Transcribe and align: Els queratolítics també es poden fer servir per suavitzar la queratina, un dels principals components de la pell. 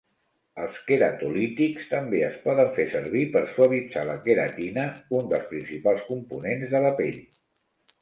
Els 0.61 0.77
queratolítics 0.87 1.85
també 1.91 2.23
es 2.29 2.39
poden 2.47 2.73
fer 2.79 2.87
servir 2.95 3.23
per 3.37 3.45
suavitzar 3.53 4.09
la 4.13 4.19
queratina, 4.27 4.89
un 5.21 5.33
dels 5.37 5.49
principals 5.55 6.05
components 6.13 6.71
de 6.77 6.87
la 6.91 6.99
pell. 7.05 7.27